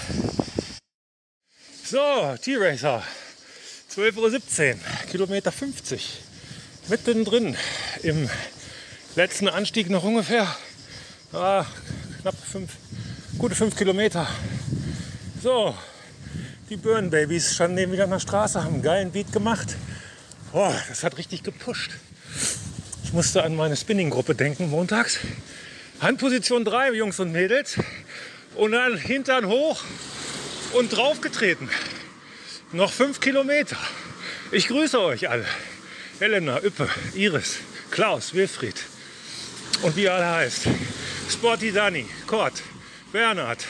[1.84, 3.02] So, T-Racer,
[3.92, 4.78] 12.17 Uhr,
[5.10, 6.22] Kilometer 50.
[6.86, 7.56] Mittendrin
[8.04, 8.30] im
[9.16, 10.46] letzten Anstieg noch ungefähr
[11.32, 11.66] ah,
[12.20, 12.70] knapp fünf,
[13.36, 14.28] gute 5 Kilometer.
[15.42, 15.74] So,
[16.72, 19.76] die Burn Babies standen neben wieder an der Straße, haben einen geilen Beat gemacht.
[20.52, 21.90] Boah, das hat richtig gepusht.
[23.04, 25.18] Ich musste an meine Spinning-Gruppe denken, montags.
[26.00, 27.76] Handposition 3, Jungs und Mädels.
[28.54, 29.82] Und dann Hintern hoch
[30.72, 31.68] und draufgetreten.
[32.72, 33.76] Noch fünf Kilometer.
[34.50, 35.44] Ich grüße euch alle.
[36.20, 37.58] Helena, Üppe, Iris,
[37.90, 38.82] Klaus, Wilfried
[39.82, 40.68] und wie ihr alle heißt.
[41.28, 42.54] Sporty Dani, Kurt,
[43.12, 43.66] Bernhard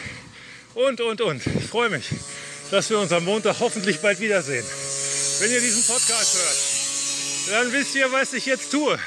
[0.75, 1.45] und, und, und.
[1.45, 2.09] Ich freue mich,
[2.73, 4.65] dass wir uns am Montag hoffentlich bald wiedersehen.
[5.41, 8.99] Wenn ihr diesen Podcast hört, dann wisst ihr, was ich jetzt tue.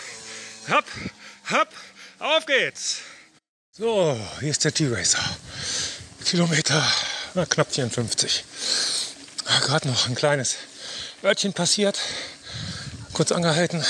[0.69, 0.85] Hopp,
[1.49, 1.69] hopp,
[2.19, 2.97] auf geht's.
[3.71, 5.19] So, hier ist der T-Racer.
[6.23, 6.85] Kilometer
[7.33, 8.45] na, knapp 54.
[9.61, 10.57] Gerade noch ein kleines
[11.23, 11.99] Örtchen passiert.
[13.13, 13.83] Kurz angehalten.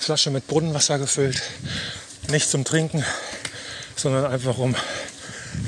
[0.00, 1.40] Flasche mit Brunnenwasser gefüllt.
[2.28, 3.04] Nicht zum Trinken,
[3.94, 4.74] sondern einfach um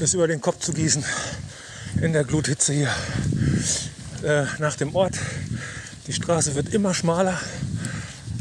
[0.01, 1.05] das über den Kopf zu gießen.
[2.00, 2.90] In der Gluthitze hier
[4.22, 5.14] äh, nach dem Ort.
[6.07, 7.38] Die Straße wird immer schmaler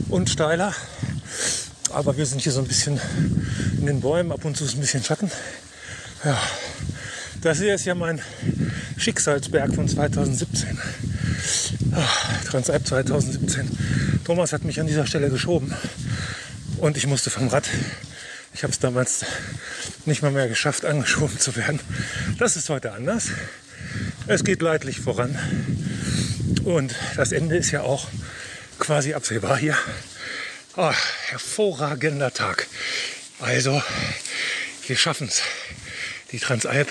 [0.10, 0.74] und steiler.
[1.92, 3.00] Aber wir sind hier so ein bisschen
[3.80, 4.32] in den Bäumen.
[4.32, 5.30] Ab und zu ist ein bisschen Schatten.
[6.24, 6.38] Ja,
[7.42, 8.22] das hier ist ja mein
[8.98, 10.78] Schicksalsberg von 2017.
[11.92, 12.08] Ah,
[12.46, 13.70] Transalp 2017.
[14.24, 15.74] Thomas hat mich an dieser Stelle geschoben
[16.78, 17.68] und ich musste vom Rad.
[18.54, 19.26] Ich habe es damals
[20.06, 21.80] nicht mal mehr geschafft, angeschoben zu werden.
[22.38, 23.30] Das ist heute anders.
[24.28, 25.38] Es geht leidlich voran.
[26.64, 28.08] Und das Ende ist ja auch
[28.78, 29.78] quasi absehbar hier.
[30.76, 30.94] Oh,
[31.28, 32.68] hervorragender Tag.
[33.40, 33.82] Also,
[34.88, 35.42] wir schaffen es.
[36.32, 36.90] Die Transalp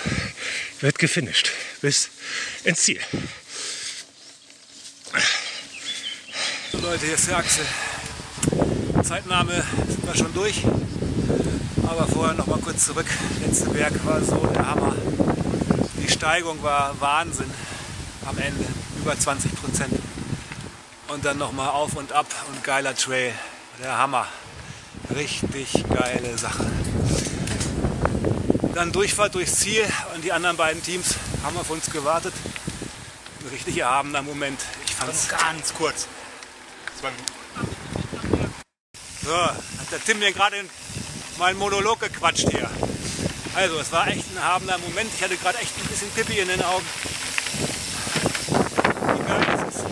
[0.81, 2.09] wird gefinisht bis
[2.63, 2.99] ins Ziel.
[6.71, 7.65] So Leute, hier ist der Axel.
[9.03, 10.63] Zeitnahme sind wir schon durch.
[11.87, 13.07] Aber vorher noch mal kurz zurück.
[13.45, 14.95] Letzte Berg war so der Hammer.
[15.97, 17.49] Die Steigung war Wahnsinn
[18.25, 18.65] am Ende.
[18.99, 19.99] Über 20 Prozent.
[21.07, 23.33] Und dann noch mal auf und ab und geiler Trail.
[23.81, 24.27] Der Hammer.
[25.15, 26.65] Richtig geile Sache.
[28.73, 29.83] Dann Durchfahrt durchs Ziel
[30.15, 32.33] und die anderen beiden Teams haben auf uns gewartet.
[33.41, 34.59] Ein richtig erhabener Moment.
[34.85, 36.07] Ich fand es ganz kurz.
[39.23, 40.69] So, hat der Tim mir gerade in
[41.37, 42.69] meinen Monolog gequatscht hier.
[43.53, 45.11] Also, es war echt ein erhabener Moment.
[45.15, 46.85] Ich hatte gerade echt ein bisschen Pippi in den Augen.
[48.47, 49.83] Wie geil ist.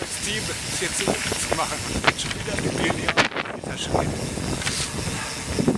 [0.00, 1.78] Das Team ist jetzt zu machen.
[2.06, 3.12] Und schon wieder mit mir hier.
[3.54, 4.12] Alter Schwede.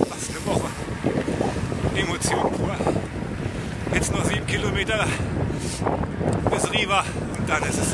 [0.09, 0.71] Was eine Woche.
[1.95, 2.77] Emotion pur.
[3.95, 5.07] Jetzt noch sieben Kilometer
[6.51, 7.05] bis Riva
[7.39, 7.89] und dann ist es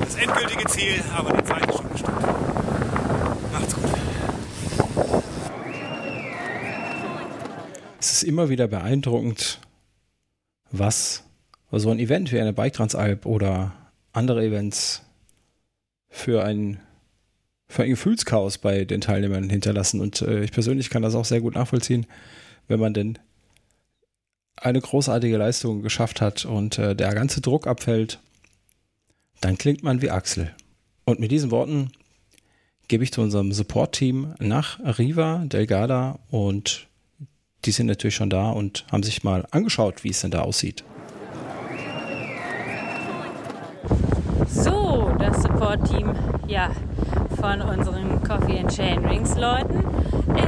[0.00, 2.22] das endgültige Ziel, aber die Zeit ist schon bestimmt.
[3.52, 3.84] Macht's gut.
[8.00, 9.60] Es ist immer wieder beeindruckend,
[10.70, 11.24] was
[11.72, 13.72] so ein Event wie eine Bike Transalp oder
[14.12, 15.02] andere Events
[16.08, 16.80] für ein,
[17.68, 20.00] für ein Gefühlschaos bei den Teilnehmern hinterlassen.
[20.00, 22.06] Und äh, ich persönlich kann das auch sehr gut nachvollziehen,
[22.68, 23.18] wenn man denn
[24.56, 28.20] eine großartige Leistung geschafft hat und äh, der ganze Druck abfällt,
[29.40, 30.54] dann klingt man wie Axel.
[31.04, 31.90] Und mit diesen Worten
[32.88, 36.85] gebe ich zu unserem Support-Team nach Riva, Delgada und
[37.66, 40.84] die sind natürlich schon da und haben sich mal angeschaut, wie es denn da aussieht.
[44.48, 46.14] So, das Support-Team
[46.46, 46.70] ja,
[47.40, 49.84] von unseren Coffee and Chain Rings Leuten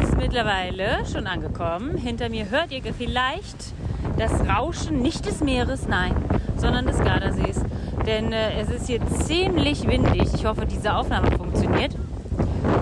[0.01, 1.97] ist mittlerweile schon angekommen.
[1.97, 3.73] Hinter mir hört ihr vielleicht
[4.17, 6.15] das Rauschen nicht des Meeres, nein,
[6.57, 7.63] sondern des Gardasees.
[8.07, 10.33] Denn äh, es ist hier ziemlich windig.
[10.35, 11.95] Ich hoffe, diese Aufnahme funktioniert.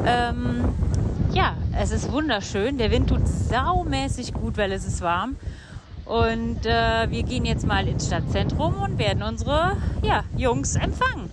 [0.07, 0.65] Ähm,
[1.33, 2.79] ja, es ist wunderschön.
[2.79, 5.37] Der Wind tut saumäßig gut, weil es ist warm.
[6.05, 11.31] Und äh, wir gehen jetzt mal ins Stadtzentrum und werden unsere ja, Jungs empfangen.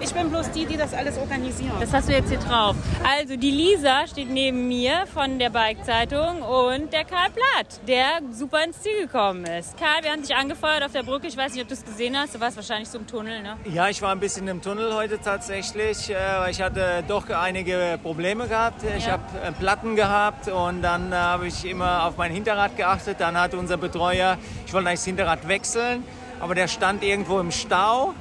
[0.00, 1.72] Ich bin bloß die, die das alles organisiert.
[1.80, 2.74] Das hast du jetzt hier drauf.
[3.04, 8.64] Also die Lisa steht neben mir von der Bike-Zeitung und der Karl Platt, der super
[8.64, 9.76] ins Ziel gekommen ist.
[9.78, 11.26] Karl, wir haben dich angefeuert auf der Brücke.
[11.26, 12.34] Ich weiß nicht, ob du es gesehen hast.
[12.34, 13.56] Du warst wahrscheinlich so im Tunnel, ne?
[13.66, 17.98] Ja, ich war ein bisschen im Tunnel heute tatsächlich, äh, weil ich hatte doch einige
[18.02, 18.82] Probleme gehabt.
[18.96, 19.12] Ich Ja.
[19.12, 23.16] habe äh, Platten gehabt und dann äh, habe ich immer auf mein Hinterrad geachtet.
[23.20, 26.02] Dann hat unser Betreuer, ich wollte eigentlich das Hinterrad wechseln,
[26.40, 28.14] aber der stand irgendwo im Stau.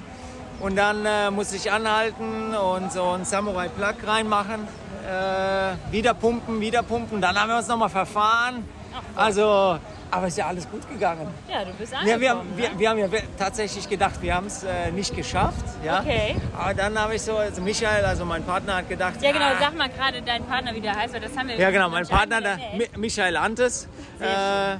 [0.65, 4.67] Und dann äh, musste ich anhalten und so einen Samurai Plug reinmachen.
[5.07, 7.21] Äh, wieder pumpen, wieder pumpen.
[7.21, 8.67] Dann haben wir uns nochmal verfahren.
[9.15, 9.77] Also,
[10.09, 11.27] aber ist ja alles gut gegangen.
[11.47, 12.21] Ja, du bist Ja, angekommen.
[12.21, 12.79] wir, haben, wir, ne?
[12.79, 15.63] wir haben ja tatsächlich gedacht, wir haben es äh, nicht geschafft.
[15.83, 15.99] Ja?
[15.99, 16.35] Okay.
[16.57, 19.45] Aber dann habe ich so, also Michael, also mein Partner, hat gedacht, Ja, genau.
[19.45, 21.89] ah, Sag mal gerade deinen Partner, wie der heißt, weil das haben wir ja genau,
[21.89, 22.57] mein Partner, der,
[22.97, 23.87] Michael Antes.
[24.19, 24.77] Äh,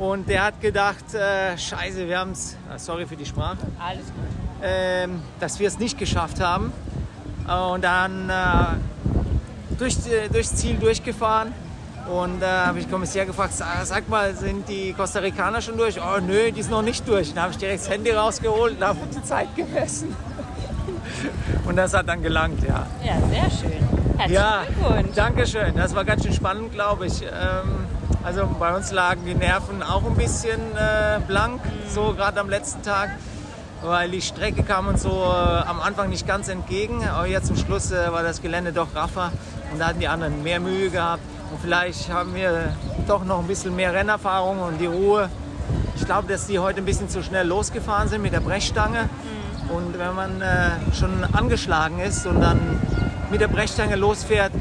[0.00, 4.43] und der hat gedacht, äh, scheiße, wir haben es, sorry für die Sprache, Alles gut.
[4.62, 6.72] Ähm, dass wir es nicht geschafft haben.
[7.46, 8.34] Und dann äh,
[9.78, 11.52] durch, äh, durchs Ziel durchgefahren.
[12.10, 15.98] Und da äh, habe ich Kommissär gefragt, sag mal, sind die Costa Ricaner schon durch?
[16.00, 17.32] Oh nö, die sind noch nicht durch.
[17.32, 20.14] Dann habe ich direkt das Handy rausgeholt und habe die Zeit gemessen.
[21.64, 22.86] Und das hat dann gelangt, ja.
[23.02, 23.88] Ja, sehr schön.
[24.18, 25.14] Herzlichen ja, Glückwunsch.
[25.14, 25.74] danke schön.
[25.74, 27.22] Das war ganz schön spannend, glaube ich.
[27.22, 27.86] Ähm,
[28.22, 32.82] also bei uns lagen die Nerven auch ein bisschen äh, blank, so gerade am letzten
[32.82, 33.10] Tag,
[33.84, 37.06] weil die Strecke kam uns so äh, am Anfang nicht ganz entgegen.
[37.06, 39.32] Aber jetzt zum Schluss äh, war das Gelände doch raffer
[39.72, 41.22] und da hatten die anderen mehr Mühe gehabt.
[41.50, 42.74] Und vielleicht haben wir
[43.06, 45.28] doch noch ein bisschen mehr Rennerfahrung und die Ruhe.
[45.96, 49.08] Ich glaube, dass die heute ein bisschen zu schnell losgefahren sind mit der Brechstange.
[49.68, 52.80] Und wenn man äh, schon angeschlagen ist und dann
[53.30, 54.52] mit der Brechstange losfährt,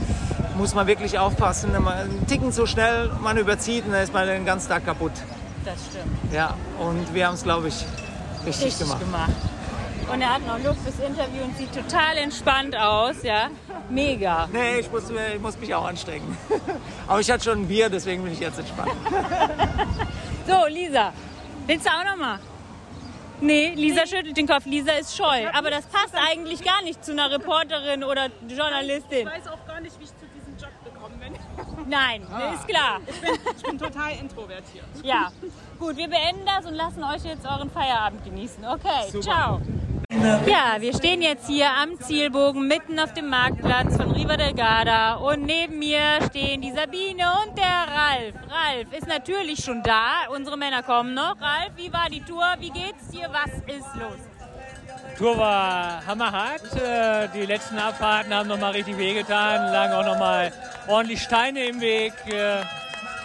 [0.58, 1.74] muss man wirklich aufpassen.
[1.74, 5.12] Wenn man einen Ticken zu schnell man überzieht, dann ist man den ganzen Tag kaputt.
[5.66, 6.34] Das stimmt.
[6.34, 7.86] Ja, und wir haben es, glaube ich,
[8.46, 9.00] richtig, Richtig gemacht.
[9.00, 9.32] gemacht.
[10.12, 13.50] Und er hat noch Luft fürs Interview und sieht total entspannt aus, ja.
[13.90, 14.50] Mega.
[14.52, 16.38] Nee, ich muss, ich muss mich auch anstrengen.
[17.08, 18.92] Aber ich hatte schon ein Bier, deswegen bin ich jetzt entspannt.
[20.46, 21.14] So, Lisa,
[21.68, 22.38] willst du auch noch mal?
[23.40, 24.66] Nee, Lisa schüttelt den Kopf.
[24.66, 25.48] Lisa ist scheu.
[25.54, 29.20] Aber das passt eigentlich gar nicht zu einer Reporterin oder Journalistin.
[29.20, 31.34] Ich weiß auch gar nicht, wie ich zu diesem Job gekommen bin.
[31.88, 32.54] Nein, Ah.
[32.54, 33.00] ist klar.
[33.08, 34.86] Ich bin, ich bin total introvertiert.
[35.04, 35.32] Ja,
[35.80, 38.66] gut, wir beenden das und lassen euch jetzt euren Feierabend genießen.
[38.66, 39.22] Okay, Super.
[39.24, 39.62] ciao.
[40.46, 45.16] Ja, wir stehen jetzt hier am Zielbogen mitten auf dem Marktplatz von Riva del Garda
[45.16, 48.36] und neben mir stehen die Sabine und der Ralf.
[48.50, 51.36] Ralf ist natürlich schon da, unsere Männer kommen noch.
[51.42, 52.46] Ralf, wie war die Tour?
[52.60, 53.28] Wie geht's dir?
[53.32, 54.20] Was ist los?
[55.18, 56.62] Tour war hammerhart.
[56.76, 60.52] Äh, Die letzten Abfahrten haben nochmal richtig wehgetan, lagen auch nochmal
[60.88, 62.14] ordentlich Steine im Weg.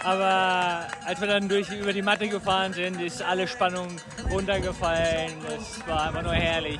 [0.09, 3.88] Aber als wir dann durch, über die Matte gefahren sind, ist alle Spannung
[4.31, 5.33] runtergefallen.
[5.59, 6.79] Es war einfach nur herrlich.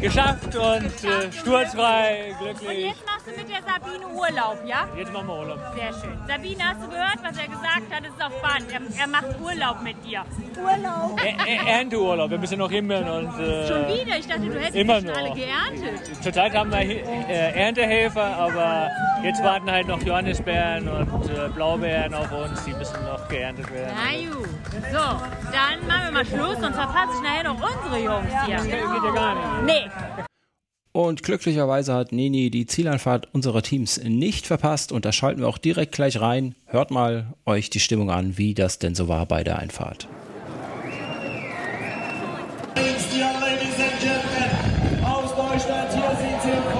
[0.00, 2.86] Geschafft und äh, sturzfrei, Und glücklich.
[2.88, 4.86] jetzt machst du mit der Sabine Urlaub, ja?
[4.96, 5.58] Jetzt machen wir Urlaub.
[5.74, 6.18] Sehr schön.
[6.28, 8.02] Sabine, hast du gehört, was er gesagt hat?
[8.02, 8.66] Es ist auf Band.
[8.70, 10.22] Er, er macht Urlaub mit dir.
[10.62, 11.18] Urlaub.
[11.66, 13.40] Ernteurlaub, wir müssen noch himmeln und.
[13.40, 14.18] Äh, Schon wieder?
[14.18, 15.22] Ich dachte, du hättest immer die schon noch.
[15.22, 16.22] alle geerntet.
[16.22, 18.90] Zurzeit haben wir äh, Erntehelfer, aber
[19.22, 23.92] jetzt warten halt noch Johannisbeeren und äh, Blaubeeren auf uns, die müssen noch geerntet werden.
[23.94, 24.48] Na gut.
[24.92, 28.56] So, dann machen wir mal Schluss, sonst verpasse ich nachher noch unsere Jungs hier.
[28.56, 29.74] Das geht ja gar nicht.
[29.74, 29.90] Nee.
[30.92, 35.58] Und glücklicherweise hat Nini die Zieleinfahrt unserer Teams nicht verpasst und da schalten wir auch
[35.58, 36.54] direkt gleich rein.
[36.66, 40.08] Hört mal euch die Stimmung an, wie das denn so war bei der Einfahrt.
[43.18, 46.75] Ladies and gentlemen, aus Deutschland, hier sind sie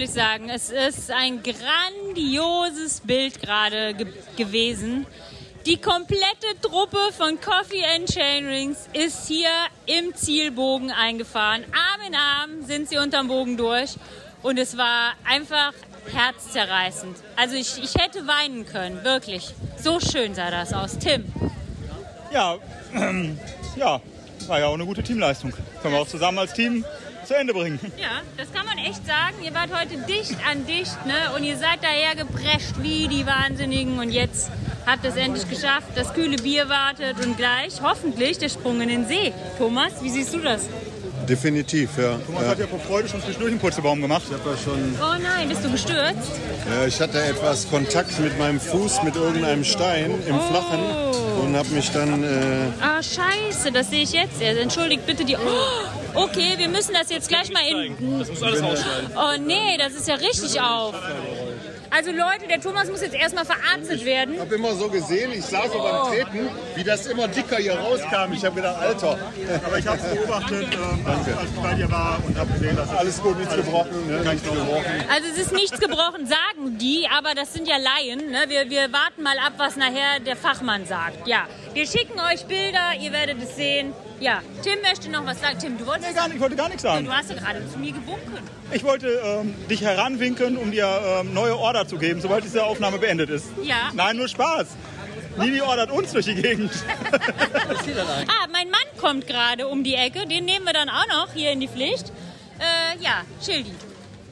[0.00, 0.48] soll ich sagen?
[0.48, 5.04] Es ist ein grandioses Bild gerade ge gewesen.
[5.66, 9.50] Die komplette Truppe von Coffee and Chainrings ist hier
[9.84, 11.64] im Zielbogen eingefahren.
[11.64, 13.96] Arm in Arm sind sie unterm Bogen durch.
[14.42, 15.74] Und es war einfach
[16.10, 17.18] herzzerreißend.
[17.36, 19.52] Also ich, ich hätte weinen können, wirklich.
[19.76, 20.96] So schön sah das aus.
[20.98, 21.26] Tim.
[22.32, 22.56] Ja,
[22.94, 23.38] ähm,
[23.76, 24.00] ja,
[24.46, 25.52] war ja auch eine gute Teamleistung.
[25.82, 26.86] Können wir auch zusammen als Team
[27.30, 27.78] zu Ende bringen.
[27.96, 29.36] Ja, das kann man echt sagen.
[29.44, 31.14] Ihr wart heute dicht an dicht, ne?
[31.36, 34.00] Und ihr seid daher geprescht wie die Wahnsinnigen.
[34.00, 34.50] Und jetzt
[34.84, 35.86] habt ihr es endlich geschafft.
[35.94, 39.32] Das kühle Bier wartet und gleich hoffentlich der Sprung in den See.
[39.58, 40.62] Thomas, wie siehst du das?
[41.28, 42.18] Definitiv, ja.
[42.26, 42.48] Thomas ja.
[42.48, 44.22] hat ja vor Freude schon zwischendurch einen Purzelbaum gemacht.
[44.26, 44.96] Ich habe ja schon.
[45.00, 46.32] Oh nein, bist du gestürzt?
[46.68, 50.40] Ja, ich hatte etwas Kontakt mit meinem Fuß mit irgendeinem Stein im Oh.
[50.50, 50.80] Flachen
[51.44, 52.24] und habe mich dann.
[52.24, 52.26] Äh,
[52.80, 54.58] Ah, scheiße, das sehe ich jetzt erst.
[54.58, 55.36] Entschuldigt bitte die...
[55.36, 58.18] Oh, okay, wir müssen das jetzt gleich mal in...
[58.18, 59.10] Das muss alles rausschneiden.
[59.16, 60.94] Oh nee, das ist ja richtig auf.
[61.92, 64.34] Also Leute, der Thomas muss jetzt erstmal verarztet werden.
[64.34, 67.74] Ich habe immer so gesehen, ich sah so beim Treten, wie das immer dicker hier
[67.74, 68.32] rauskam.
[68.32, 69.18] Ich habe gedacht, Alter.
[69.66, 72.76] Aber ich habe es beobachtet, ähm, als als ich bei dir war und habe gesehen,
[72.76, 74.06] dass Alles gut, nichts gebrochen.
[74.06, 74.20] Ne?
[74.20, 74.84] Nichts gebrochen.
[75.12, 78.30] Also es ist nichts gebrochen, sagen die, aber das sind ja Laien.
[78.30, 78.44] Ne?
[78.46, 81.26] Wir, wir warten mal ab, was nachher der Fachmann sagt.
[81.26, 83.92] Ja, wir schicken euch Bilder, ihr werdet es sehen.
[84.20, 85.58] Ja, Tim möchte noch was sagen.
[85.58, 86.08] Tim, du wolltest...
[86.10, 87.06] Nee, gar nicht, ich wollte gar nichts sagen.
[87.06, 88.38] Du hast ja gerade zu mir gewunken.
[88.70, 90.86] Ich wollte ähm, dich heranwinken, um dir
[91.20, 93.46] ähm, neue Order zu geben, sobald diese Aufnahme beendet ist.
[93.62, 93.90] Ja.
[93.94, 94.66] Nein, nur Spaß.
[95.38, 96.70] Nini ordert uns durch die Gegend.
[98.28, 100.26] Ah, mein Mann kommt gerade um die Ecke.
[100.26, 102.12] Den nehmen wir dann auch noch hier in die Pflicht.
[102.58, 103.72] Äh, ja, Schildi.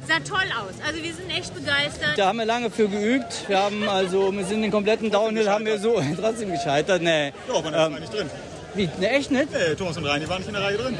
[0.06, 0.74] Sah toll aus.
[0.86, 2.16] Also wir sind echt begeistert.
[2.16, 3.48] Da haben wir lange für geübt.
[3.48, 7.02] Wir haben also, wir sind den kompletten Downhill haben wir so trotzdem gescheitert.
[7.02, 7.32] Nee.
[7.46, 8.30] Doch, man Ähm, war nicht drin.
[8.74, 9.52] Wie, ne, echt nicht?
[9.52, 10.98] Nee, Thomas und Reini waren nicht in der Reihe drin.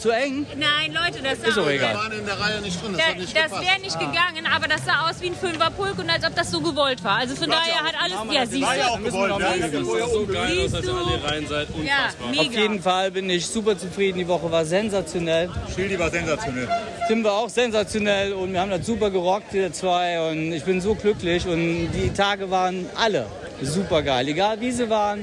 [0.00, 0.44] Zu eng?
[0.56, 1.68] Nein, Leute, das sah Ist aus.
[1.68, 1.90] egal.
[1.92, 4.46] Wir waren in der Reihe nicht drin, das Da, hat nicht das wäre nicht gegangen,
[4.52, 7.18] aber das sah aus wie ein Fünferpulk und als ob das so gewollt war.
[7.18, 8.34] Also von daher hat alles.
[8.34, 9.04] Ja, siehst ja auch du.
[9.04, 9.38] gewollt.
[9.38, 9.84] Ja, Siehst du.
[9.84, 10.96] So geil aus, als Siehst ihr du?
[10.96, 11.68] alle rein seid.
[11.68, 12.30] Ja, Unfassbar.
[12.30, 12.42] mega.
[12.42, 14.18] Auf jeden Fall bin ich super zufrieden.
[14.18, 15.48] Die Woche war sensationell.
[15.72, 16.68] Schildi war sensationell.
[17.06, 20.28] Tim war auch sensationell und wir haben das super gerockt, wir zwei.
[20.28, 23.26] Und ich bin so glücklich und die Tage waren alle
[23.62, 24.28] super geil.
[24.28, 25.20] Egal wie sie waren,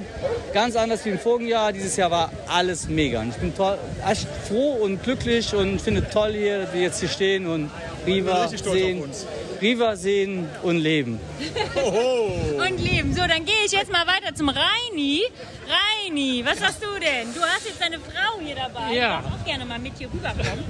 [0.54, 1.72] ganz anders wie im vorigen Jahr.
[1.72, 3.22] Dieses Jahr war alles mega.
[3.22, 3.78] Und ich bin toll,
[4.10, 7.72] echt froh und glücklich und finde toll hier, dass wir jetzt hier stehen und
[8.06, 9.26] Riva sehen, uns.
[9.66, 11.20] Riva sehen und leben.
[11.74, 13.16] Und leben.
[13.16, 15.24] So, dann gehe ich jetzt mal weiter zum Reini.
[15.68, 17.34] Reini, was hast du denn?
[17.34, 18.94] Du hast jetzt deine Frau hier dabei.
[18.94, 19.24] Ja.
[19.26, 20.64] Ich auch gerne mal mit hier rüberkommen.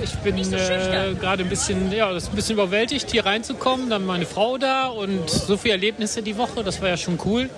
[0.00, 3.90] Ich bin so äh, gerade ein bisschen, ja, das ist ein bisschen überwältigt, hier reinzukommen.
[3.90, 6.62] Dann meine Frau da und so viele Erlebnisse die Woche.
[6.62, 7.50] Das war ja schon cool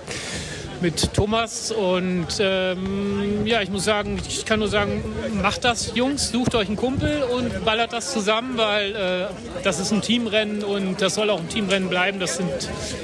[0.82, 1.70] mit Thomas.
[1.72, 5.02] Und ähm, ja, ich muss sagen, ich kann nur sagen,
[5.42, 9.26] macht das, Jungs, sucht euch einen Kumpel und ballert das zusammen, weil äh,
[9.62, 12.20] das ist ein Teamrennen und das soll auch ein Teamrennen bleiben.
[12.20, 12.50] Das sind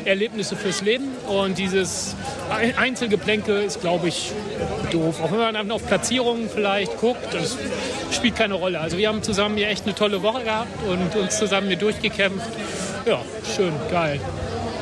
[0.05, 1.09] Erlebnisse fürs Leben.
[1.29, 2.15] Und dieses
[2.51, 4.33] Ein- Einzelgeplänke ist, glaube ich,
[4.93, 5.21] doof.
[5.23, 7.57] Auch wenn man auf Platzierungen vielleicht guckt, das
[8.13, 8.81] spielt keine Rolle.
[8.81, 12.49] Also wir haben zusammen hier echt eine tolle Woche gehabt und uns zusammen hier durchgekämpft.
[13.05, 13.21] Ja,
[13.55, 14.21] schön, geil.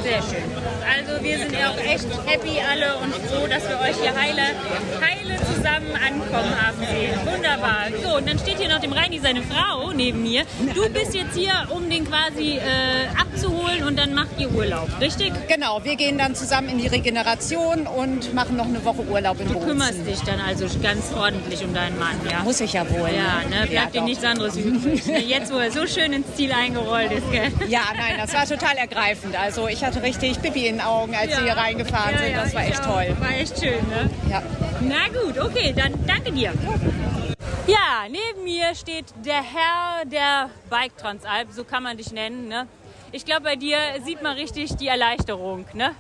[0.03, 0.74] Sehr schön.
[0.85, 4.43] Also wir sind ja auch echt happy alle und froh, dass wir euch hier heile,
[5.01, 7.19] heile zusammen ankommen haben sehen.
[7.25, 7.87] Wunderbar.
[8.03, 10.45] So, und dann steht hier noch dem Reini seine Frau neben mir.
[10.75, 12.61] Du bist jetzt hier, um den quasi äh,
[13.19, 15.33] abzuholen und dann macht ihr Urlaub, richtig?
[15.49, 19.49] Genau, wir gehen dann zusammen in die Regeneration und machen noch eine Woche Urlaub in
[19.49, 19.69] Du Bozen.
[19.69, 22.43] kümmerst dich dann also ganz ordentlich um deinen Mann, ja?
[22.43, 23.09] Muss ich ja wohl.
[23.11, 23.67] Ja, ne?
[23.67, 24.07] Bleibt dir doch.
[24.07, 25.07] nichts anderes übrig.
[25.07, 25.21] ne?
[25.21, 27.51] Jetzt, wo er so schön ins Ziel eingerollt ist, gell?
[27.69, 29.37] Ja, nein, das war total ergreifend.
[29.39, 31.39] Also ich hatte richtig Pipi in den Augen, als Ja.
[31.39, 32.37] wir hier reingefahren Ja, sind.
[32.37, 32.95] Das war echt auch.
[32.95, 33.17] toll.
[33.21, 34.11] War echt schön, ne?
[34.31, 34.43] Ja.
[34.81, 36.53] Na gut, okay, dann danke dir.
[37.67, 42.49] Ja, neben mir steht der Herr der Bike Transalp, so kann man dich nennen.
[42.49, 42.67] Ne?
[43.13, 45.65] Ich glaube, bei dir sieht man richtig die Erleichterung.
[45.73, 45.93] Ne?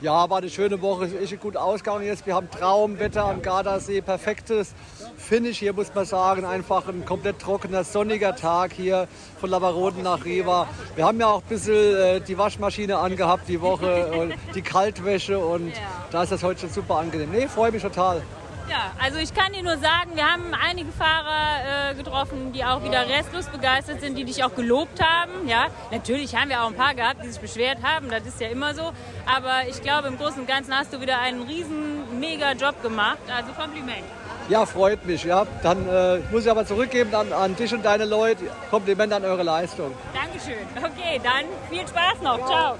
[0.00, 2.24] Ja, war eine schöne Woche, ist echt gut ausgegangen jetzt.
[2.24, 4.72] Wir haben Traumwetter am Gardasee, perfektes
[5.16, 6.44] Finish hier, muss man sagen.
[6.44, 9.08] Einfach ein komplett trockener, sonniger Tag hier
[9.40, 10.68] von Labaroden nach Riva.
[10.94, 15.40] Wir haben ja auch ein bisschen äh, die Waschmaschine angehabt die Woche und die Kaltwäsche
[15.40, 15.72] und
[16.12, 17.30] da ist das heute schon super angenehm.
[17.32, 18.22] Nee, freue mich total.
[18.70, 22.84] Ja, also ich kann dir nur sagen, wir haben einige Fahrer äh, getroffen, die auch
[22.84, 25.48] wieder restlos begeistert sind, die dich auch gelobt haben.
[25.48, 28.48] Ja, natürlich haben wir auch ein paar gehabt, die sich beschwert haben, das ist ja
[28.48, 28.92] immer so.
[29.24, 33.18] Aber ich glaube, im Großen und Ganzen hast du wieder einen riesen, mega Job gemacht.
[33.34, 34.04] Also Kompliment.
[34.48, 35.24] Ja, freut mich.
[35.24, 35.46] Ja.
[35.62, 38.44] Dann äh, muss ich aber zurückgeben an, an dich und deine Leute.
[38.70, 39.92] Kompliment an eure Leistung.
[40.14, 40.66] Dankeschön.
[40.76, 42.46] Okay, dann viel Spaß noch.
[42.46, 42.76] Ciao.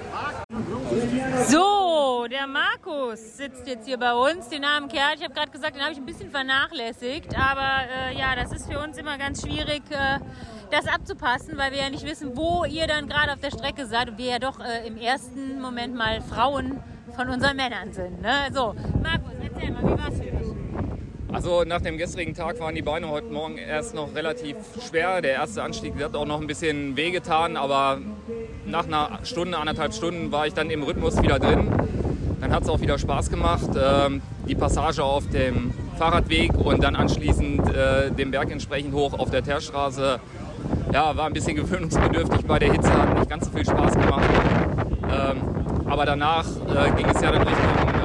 [1.47, 5.15] So, der Markus sitzt jetzt hier bei uns, den armen Kerl.
[5.17, 7.37] Ich habe gerade gesagt, den habe ich ein bisschen vernachlässigt.
[7.39, 10.19] Aber äh, ja, das ist für uns immer ganz schwierig, äh,
[10.71, 14.09] das abzupassen, weil wir ja nicht wissen, wo ihr dann gerade auf der Strecke seid
[14.09, 16.81] und wir ja doch äh, im ersten Moment mal Frauen
[17.15, 18.23] von unseren Männern sind.
[18.23, 18.49] Ne?
[18.53, 20.38] So, Markus, erzähl mal, wie war's für dich?
[21.33, 24.57] Also nach dem gestrigen Tag waren die Beine heute Morgen erst noch relativ
[24.87, 25.21] schwer.
[25.21, 27.99] Der erste Anstieg hat auch noch ein bisschen wehgetan, aber
[28.65, 31.69] nach einer Stunde, anderthalb Stunden war ich dann im Rhythmus wieder drin.
[32.41, 33.69] Dann hat es auch wieder Spaß gemacht.
[33.79, 39.31] Ähm, die Passage auf dem Fahrradweg und dann anschließend äh, den Berg entsprechend hoch auf
[39.31, 40.21] der Teerstraße.
[40.93, 44.29] Ja, war ein bisschen gewöhnungsbedürftig bei der Hitze, hat nicht ganz so viel Spaß gemacht.
[45.05, 47.98] Ähm, aber danach äh, ging es ja dann Richtung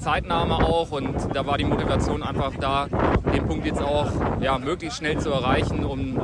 [0.00, 2.86] Zeitnahme auch und da war die Motivation einfach da,
[3.32, 6.18] den Punkt jetzt auch ja, möglichst schnell zu erreichen, um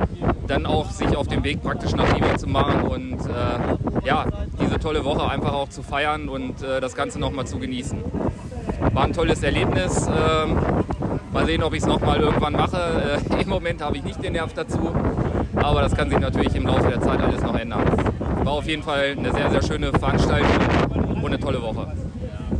[0.47, 4.24] dann auch sich auf den Weg praktisch nach Riva zu machen und äh, ja,
[4.61, 7.99] diese tolle Woche einfach auch zu feiern und äh, das Ganze nochmal zu genießen.
[8.93, 10.09] War ein tolles Erlebnis.
[10.09, 10.59] Ähm,
[11.33, 13.20] mal sehen, ob ich es nochmal irgendwann mache.
[13.31, 14.91] Äh, Im Moment habe ich nicht den Nerv dazu,
[15.55, 17.85] aber das kann sich natürlich im Laufe der Zeit alles noch ändern.
[18.43, 20.49] War auf jeden Fall eine sehr, sehr schöne Veranstaltung
[21.22, 21.93] und eine tolle Woche.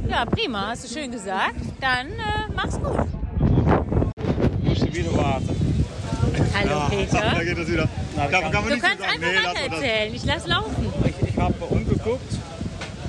[0.09, 1.57] Ja, prima, hast du schön gesagt.
[1.80, 3.07] Dann äh, mach's gut.
[4.62, 5.84] Musst du wieder warten.
[6.54, 7.20] Hallo Ja, Peter.
[7.34, 7.88] da geht es wieder.
[8.16, 9.12] Na, Kann- kann man Du nicht kannst sagen.
[9.12, 10.14] einfach Nee, weiter erzählen.
[10.14, 10.92] Ich lass laufen.
[11.04, 12.32] Ich, ich habe umgeguckt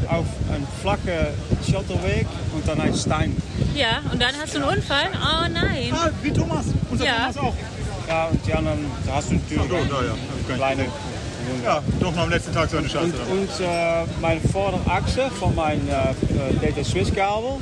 [0.09, 1.27] auf einen flachen
[1.69, 3.35] Schotterweg und dann ein Stein.
[3.75, 5.09] Ja, und dann hast du einen Unfall?
[5.13, 5.91] Oh nein.
[5.93, 6.65] Ah, wie Thomas.
[6.89, 7.31] Unser ja.
[7.31, 7.55] Thomas auch.
[8.07, 10.55] Ja, und die anderen, da hast du natürlich da, ja.
[10.55, 10.85] kleine...
[11.63, 13.13] Ja, doch noch am letzten Tag so eine Scheiße.
[13.29, 17.57] Und, und äh, meine Vorderachse von meinem äh, Data Swiss Kabel,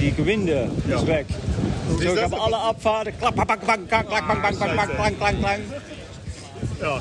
[0.00, 1.26] die Gewinde ist weg.
[1.98, 5.18] Siehst So, ich habe alle Abfahrten, klack, klack, klack, klack, klack, klack, klack, klack, klack,
[5.18, 5.60] klack, klack.
[6.80, 7.00] Ja.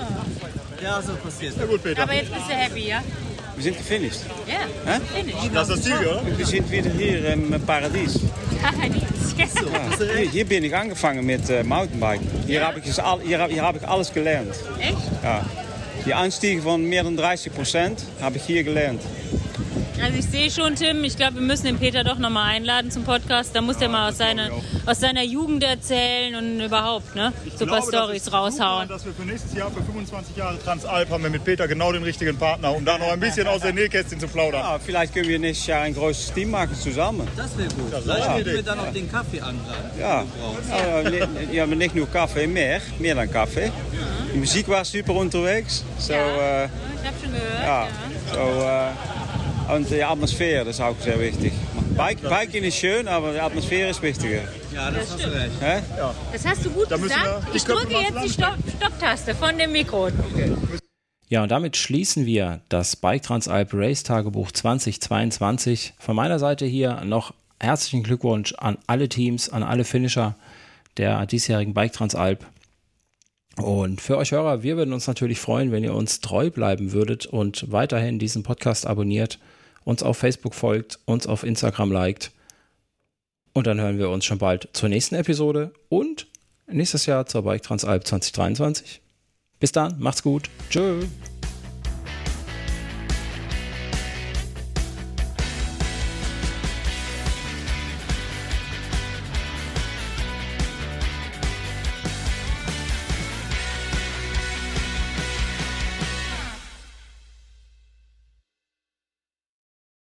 [0.82, 1.56] Ja, so passiert.
[1.58, 2.04] Na gut, Peter.
[2.04, 3.02] Aber jetzt bist du happy, ja?
[3.56, 4.22] Wir sind gefinished.
[4.48, 5.00] Ja, Hä?
[5.14, 5.36] finish.
[5.54, 6.22] Das ist das Ziel, oder?
[6.38, 8.20] Wir sind wieder hier im Paradies.
[9.38, 9.54] Yes.
[9.56, 12.28] Ja, hier, hier bin ich angefangen mit äh, Mountainbiken.
[12.46, 14.54] Hier habe ich, es al, hier, hier hab ich alles gelernt.
[14.80, 14.98] Echt?
[15.24, 15.46] Ja.
[16.06, 19.02] Die Anstiege von mehr dan 30 Prozent habe ich hier gelernt.
[20.02, 23.04] Also ich sehe schon, Tim, ich glaube, wir müssen den Peter doch nochmal einladen zum
[23.04, 23.54] Podcast.
[23.54, 24.50] Da muss der mal aus seiner,
[24.86, 28.84] aus seiner Jugend erzählen und überhaupt ne, so ein paar glaube, Stories ist raushauen.
[28.84, 31.92] Super, dass wir für nächstes Jahr, für 25 Jahre Transalp, haben wir mit Peter genau
[31.92, 34.62] den richtigen Partner, um da noch ein bisschen aus der Nähkästchen zu plaudern.
[34.62, 37.28] Ja, vielleicht können wir nächstes Jahr ein großes Team machen zusammen.
[37.36, 37.92] Das wäre gut.
[37.92, 39.92] Das Vielleicht können wir dann noch den Kaffee anladen.
[40.00, 40.24] Ja,
[41.04, 43.70] ja, ne- ja niet nur Kaffee, mehr, mehr dan Kaffee.
[44.34, 45.84] Die Musik war super unterwegs.
[45.98, 47.64] So, äh, Ich habe schon gehört.
[47.64, 47.88] ja,
[48.34, 51.54] so, und die Atmosphäre, das ist auch sehr wichtig.
[51.96, 54.42] Bike, Biken ist schön, aber die Atmosphäre ist wichtiger.
[54.74, 55.52] Ja, das, hast du recht.
[55.60, 55.82] Hä?
[56.32, 57.48] Das hast du gut Da gesagt.
[57.48, 60.10] wir Ich drücke jetzt die Stopp Stopptaste von dem Mikro.
[61.28, 65.94] Ja, und damit schließen wir das Bike Transalp Race Tagebuch 2022.
[66.00, 70.36] Von meiner Seite hier noch herzlichen Glückwunsch an alle Teams, an alle Finisher
[70.98, 72.46] der diesjährigen Bike Transalp.
[73.62, 77.26] Und für euch Hörer, wir würden uns natürlich freuen, wenn ihr uns treu bleiben würdet
[77.26, 79.40] und weiterhin diesen Podcast abonniert,
[79.84, 82.32] uns auf Facebook folgt, uns auf Instagram liked.
[83.54, 86.28] Und dann hören wir uns schon bald zur nächsten Episode und
[86.68, 89.02] nächstes Jahr zur Bike Transalp 2023.
[89.60, 90.50] Bis dann, macht's gut.
[90.70, 91.04] Tschö.